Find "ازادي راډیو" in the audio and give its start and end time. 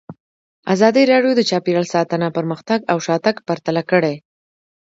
0.73-1.31